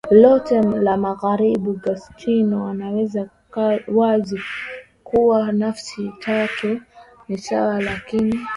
lote 0.21 0.61
la 0.63 0.97
Magharibi 0.97 1.69
Augustino 1.69 2.67
anaweka 2.67 3.79
wazi 3.87 4.39
kuwa 5.03 5.51
Nafsi 5.51 6.11
tatu 6.19 6.81
ni 7.27 7.37
sawa 7.37 7.81
lakini 7.81 8.39